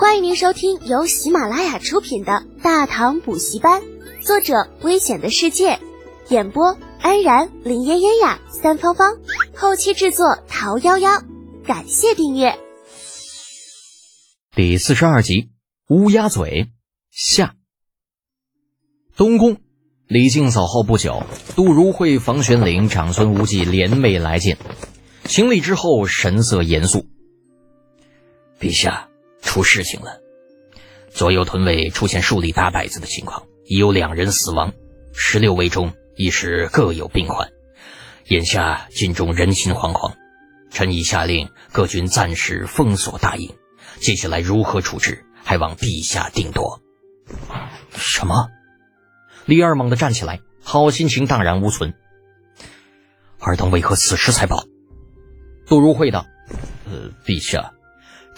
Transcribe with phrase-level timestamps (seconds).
[0.00, 3.82] 欢迎您收听由喜马拉雅出品的《大唐补习班》，
[4.24, 5.78] 作者：危险的世界，
[6.30, 9.18] 演播：安然、林嫣嫣呀、三芳芳，
[9.54, 11.22] 后期制作：桃夭夭。
[11.66, 12.58] 感谢订阅。
[14.56, 15.50] 第四十二集，
[15.90, 16.70] 乌鸦嘴
[17.10, 17.54] 下。
[19.14, 19.58] 东宫，
[20.08, 21.24] 李靖走后不久，
[21.56, 24.56] 杜如晦、房玄龄、长孙无忌联袂来见，
[25.26, 27.04] 行礼之后，神色严肃。
[28.58, 29.09] 陛下，
[29.40, 30.20] 出事情了，
[31.10, 34.72] 左右屯卫出现数例打摆子的情况，已有两人死亡，
[35.12, 37.48] 十六位中亦是各有病患。
[38.26, 40.14] 眼下晋中人心惶惶，
[40.70, 43.52] 臣已下令各军暂时封锁大营。
[43.98, 46.80] 接下来如何处置，还望陛下定夺。
[47.96, 48.48] 什么？
[49.46, 51.94] 李二猛地站起来，好心情荡然无存。
[53.40, 54.64] 尔等为何此时才报？
[55.66, 56.26] 杜如晦道
[56.86, 57.72] ：“呃，陛下，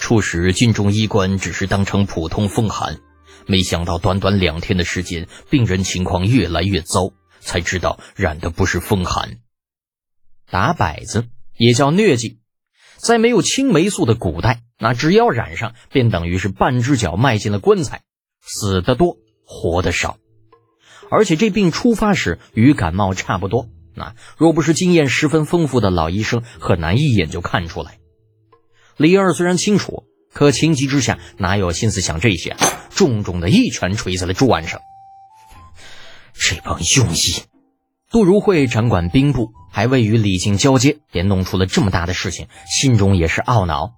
[0.03, 2.99] 初时军中医官只是当成普通风寒，
[3.47, 9.39] 没想到短短两天的时间，病人情况越来越糟，才知道染的不是风寒。
[10.51, 12.41] 打摆子也叫疟疾。”
[12.99, 18.03] 在没有青霉素的古代，那只要染上，便等于是半只脚迈进了棺材，
[18.41, 20.19] 死的多，活的少。
[21.13, 27.99] 而且这病初发时与感冒差不多，那若不是经验十分丰富的老医生，很难一眼就看出来。
[29.03, 32.57] 李二虽然清楚，可情急之下哪有心思想这些，
[32.91, 34.81] 重重的一拳捶在了桌案上。
[36.33, 37.43] 这帮庸医！
[38.13, 43.95] 杜如晦掌管兵部，还未与李靖交接，便弄出了这么大的事情，心中也是懊恼。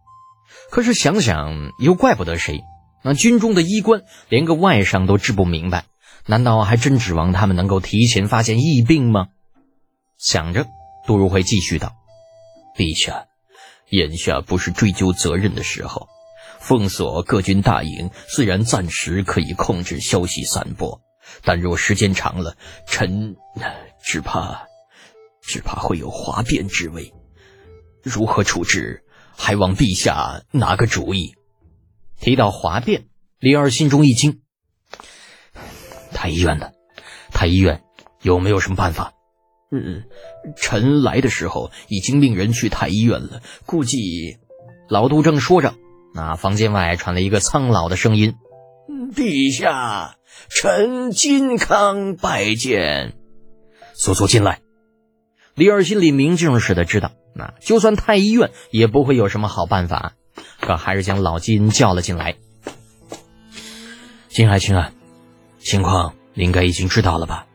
[0.70, 2.64] 可是想想又怪不得谁，
[3.02, 5.84] 那军中的医官连个外伤都治不明白，
[6.24, 9.26] 难道还真指望他们能够提前发现疫病吗？
[10.16, 10.64] 想着，
[11.06, 11.92] 杜如晦继续道
[12.74, 13.26] ：“陛下，
[13.90, 16.08] 眼下不是追究责任的时候，
[16.60, 21.00] 封锁各军大营，虽然暂时可以控制消息散播。”
[21.42, 23.36] 但若时间长了，臣
[24.02, 24.66] 只怕，
[25.42, 27.14] 只怕会有哗变之危。
[28.02, 31.34] 如何处置，还望陛下拿个主意。
[32.20, 33.06] 提到哗变，
[33.38, 34.42] 李二心中一惊。
[36.12, 36.72] 太医院呢？
[37.30, 37.82] 太医院
[38.20, 39.14] 有没有什么办法？
[39.78, 40.04] 嗯，
[40.56, 44.38] 臣来的时候已经命人去太医院了，估计……
[44.88, 45.74] 老杜正说着，
[46.14, 48.34] 那房间外传来一个苍老的声音
[49.14, 50.16] ：“陛下。”
[50.50, 53.14] 臣金康拜见，
[53.94, 54.60] 速速进来。
[55.54, 60.14] 李二心里明镜似的知道，那就算太医院也不会有什么好办法，
[60.60, 62.34] 可还是将老金叫了进来。
[64.28, 64.92] 金爱卿啊，
[65.60, 67.46] 情况你应该已经知道了吧？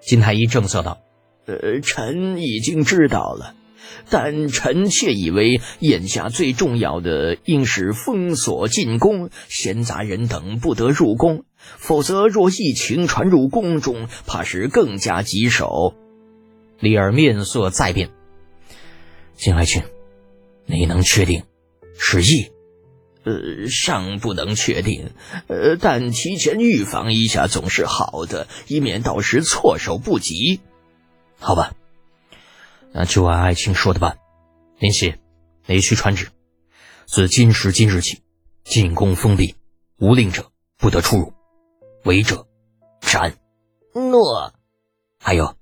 [0.00, 0.98] 金太医正色道
[1.46, 3.54] ：“呃，臣已经知道了。”
[4.08, 11.44] 但臣妾以为，眼下最重要的应是封锁进宫，闲杂人等不得入宫。
[11.56, 15.94] 否则，若疫情传入宫中，怕是更加棘手。
[16.78, 18.10] 李儿面色再变，
[19.36, 19.82] 金爱卿，
[20.66, 21.42] 你能确定
[21.98, 22.50] 是疫？
[23.24, 25.10] 呃，尚不能确定。
[25.48, 30.60] 呃，但提前预防一下总是好的，以免到时措手不及。
[31.38, 31.72] 好吧。
[32.92, 34.18] 那就按爱卿说的办，
[34.78, 35.14] 林喜，
[35.66, 36.30] 你去传旨，
[37.06, 38.22] 自今时今日起，
[38.64, 39.54] 进宫封闭，
[39.98, 41.32] 无令者不得出入，
[42.04, 42.46] 违者
[43.00, 43.36] 斩。
[43.94, 44.52] 诺。
[45.18, 45.56] 还有，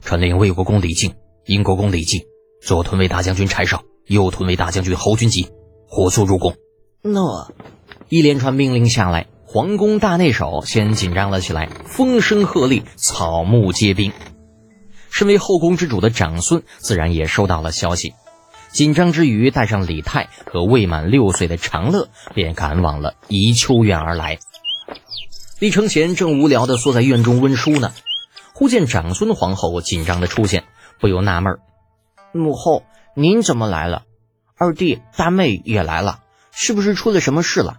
[0.00, 2.26] 传令魏国公李靖、英国公李绩，
[2.62, 5.50] 左屯卫大将军柴少、右屯卫大将军侯君集，
[5.88, 6.56] 火速入宫。
[7.02, 7.52] 诺。
[8.08, 14.12] 一连串命令下来，皇宫大内守先紧张了起来，风声鹤唳，草木皆兵。
[15.16, 18.12] 身为后宫之主的长孙，自然也收到了消息，
[18.68, 24.36] 紧张之余，带上李泰和未满六岁的长乐，便赶往了宜秋院而来。
[25.58, 27.94] 李承乾正无聊地缩在院中温书呢，
[28.52, 30.64] 忽见长孙皇后紧张的出现，
[31.00, 31.60] 不由纳闷
[32.32, 32.82] 母后，
[33.14, 34.02] 您怎么来了？
[34.58, 36.18] 二弟、大妹也来了，
[36.52, 37.78] 是不是出了什么事了？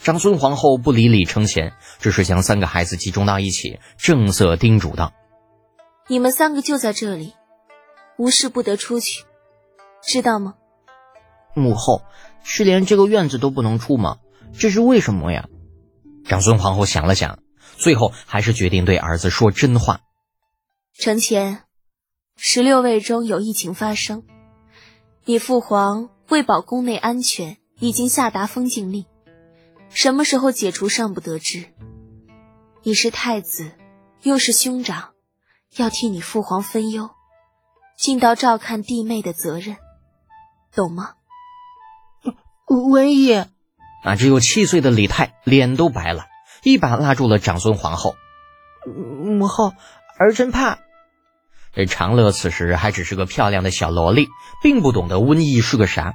[0.00, 5.12] 长孙皇后不理李承乾，只是将三个孩子集中到一起，正色叮嘱道。
[6.10, 7.34] 你们三个就在这里，
[8.16, 9.24] 无事不得出去，
[10.02, 10.56] 知道吗？
[11.54, 12.02] 母后
[12.42, 14.18] 是连这个院子都不能出吗？
[14.58, 15.48] 这是为什么呀？
[16.24, 17.38] 长孙皇后想了想，
[17.76, 20.00] 最后还是决定对儿子说真话。
[20.94, 21.62] 承乾，
[22.34, 24.24] 十六位中有疫情发生，
[25.26, 29.06] 你父皇为保宫内安全，已经下达封禁令，
[29.88, 31.66] 什么时候解除尚不得知。
[32.82, 33.70] 你是太子，
[34.24, 35.09] 又是兄长。
[35.76, 37.10] 要替你父皇分忧，
[37.96, 39.76] 尽到照看弟妹的责任，
[40.74, 41.12] 懂吗？
[42.66, 46.26] 文义，啊，只有七岁的李泰脸都白了，
[46.62, 48.16] 一把拉住了长孙皇后。
[48.86, 49.72] 母后，
[50.18, 50.78] 儿臣怕。
[51.72, 54.28] 这长乐此时还只是个漂亮的小萝莉，
[54.62, 56.14] 并不懂得瘟疫是个啥。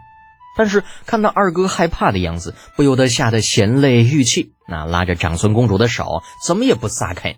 [0.57, 7.37] 但是看到二哥害怕的样子，不由得吓得咸泪欲泣，那拉着长孙公主的手怎么也不撒开。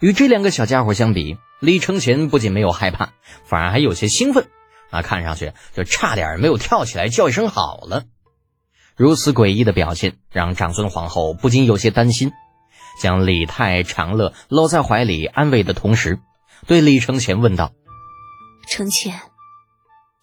[0.00, 3.12] 与这两个小家伙相比，李承前不仅没有害怕，
[3.44, 4.48] 反而还有些兴奋。
[4.90, 8.04] 啊看上去就差点没有跳起来叫一声好了。
[8.96, 12.32] 如此诡异的表现，让长孙皇后不禁有些担心，
[13.00, 16.18] 将李泰、长乐搂在怀里安慰的同时，
[16.66, 17.72] 对李承前问道
[18.68, 19.20] ：“承前，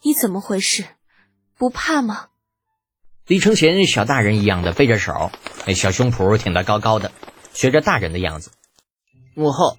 [0.03, 0.85] 你怎么回事？
[1.55, 2.27] 不怕吗？”
[3.27, 5.31] 李承前小大人一样的背着手，
[5.65, 7.11] 那小胸脯挺得高高的，
[7.53, 8.51] 学着大人的样子。
[9.37, 9.77] 母后，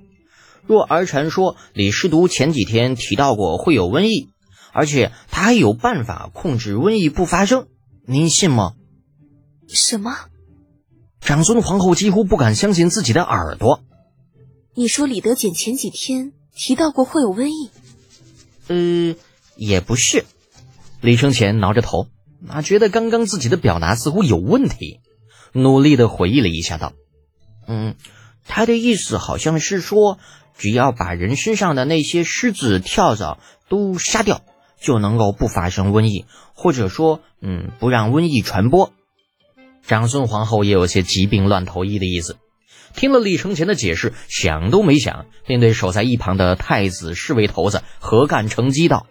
[0.66, 4.28] 若儿臣说李师独前几天提到过会有瘟疫。
[4.70, 7.66] 而且他还有办法控制瘟疫不发生，
[8.06, 8.74] 您信吗？
[9.66, 10.14] 什么？
[11.20, 13.82] 长孙皇后几乎不敢相信自己的耳朵。
[14.74, 17.70] 你说李德简前几天提到过会有瘟疫？
[18.68, 19.16] 呃，
[19.56, 20.24] 也不是。
[21.00, 22.06] 李承前挠着头，
[22.40, 25.00] 那觉得刚刚自己的表达似乎有问题，
[25.52, 26.92] 努力的回忆了一下，道
[27.66, 27.96] ：“嗯，
[28.48, 30.18] 他的意思好像是说，
[30.56, 34.42] 只要把人身上的那些虱子、跳蚤都杀掉。”
[34.80, 36.24] 就能够不发生瘟疫，
[36.54, 38.92] 或者说，嗯，不让瘟疫传播。
[39.82, 42.36] 长孙皇后也有些疾病乱投医的意思。
[42.94, 49.08] 听了李承前的解释，想都没想，便对守在一旁的太子侍卫头子何干乘机道：“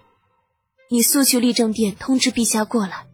[0.90, 3.06] 你速去立政殿通知陛下过来，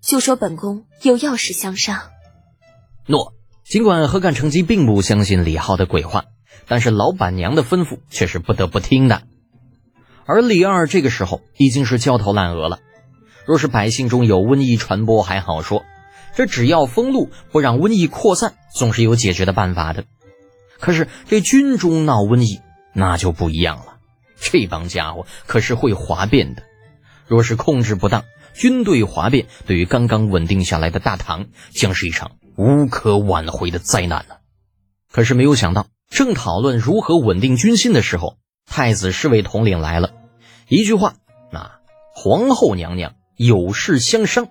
[0.00, 2.10] 就说本宫有要事相商。”
[3.06, 3.34] 诺。
[3.68, 6.24] 尽管何干成机并不相信李浩的鬼话，
[6.66, 9.24] 但是老板娘的吩咐却是不得不听的。
[10.24, 12.80] 而李二这个时候已经是焦头烂额了。
[13.44, 15.84] 若是百姓中有瘟疫传播还好说，
[16.34, 20.04] 这只要封路，不让瘟疫扩散，总是有解决的办法的。
[20.80, 22.60] 可是这军中闹瘟疫，
[22.94, 23.98] 那就不一样了。
[24.40, 26.62] 这帮家伙可是会哗变的，
[27.26, 28.24] 若是控制不当，
[28.58, 34.34] 军队哗变对于刚刚稳定下来的大唐，将是一场无可挽回的灾难呢。
[35.12, 40.10] 可是没有想到，正讨论如何稳定军心的时候，太子侍卫统领来了。
[40.68, 41.14] 一句话，
[41.52, 41.70] 那
[42.12, 44.48] 皇后娘娘有事相商，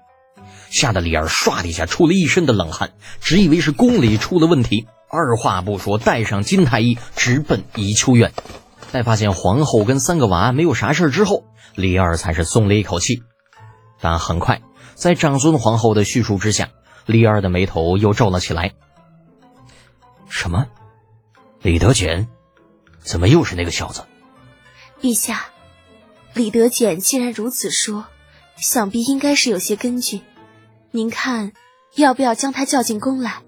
[0.70, 8.32] 吓得李二唰的一下出了一身的冷汗，只以为是宫里出了问题，二话不说带上金太医直奔宜秋院。
[8.90, 11.44] 在发现皇后跟三个娃没有啥事之后，
[11.76, 13.22] 李二才是松了一口气。
[14.00, 14.62] 但很快，
[14.96, 16.70] 在长孙皇后的叙述之下，
[17.06, 18.74] 李二的眉头又皱了起来。
[20.30, 20.68] 什么？
[21.62, 22.28] 李德简？
[23.00, 24.04] 怎么又是那个小子？
[25.02, 25.46] 陛下。
[26.34, 28.06] 李德简既然如此说，
[28.58, 30.22] 想必应该是有些根据。
[30.92, 31.54] 您看，
[31.96, 33.42] 要不要将他叫进宫来？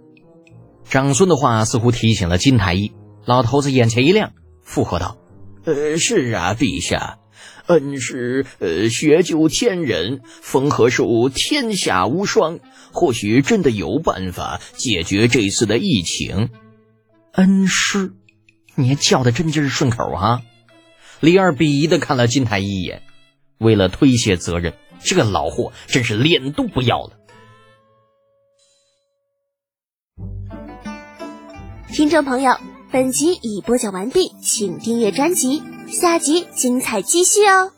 [0.85, 2.93] 长孙的话似乎提醒了金太医，
[3.25, 4.31] 老头子眼前一亮，
[4.63, 5.17] 附和道
[5.65, 7.19] ：“呃，是啊，陛下，
[7.69, 12.59] 恩师呃学究天人，风和术天下无双，
[12.91, 16.49] 或许真的有办法解决这次的疫情。”
[17.33, 18.13] 恩师，
[18.73, 20.41] 你叫的真就是顺口啊！
[21.19, 23.03] 李二鄙夷的看了金太医一眼，
[23.59, 24.73] 为了推卸责任，
[25.03, 27.11] 这个老货真是脸都不要了。
[31.93, 32.57] 听众朋友，
[32.91, 37.71] 本集已播讲完毕，请订阅专辑，下集精彩继续哦。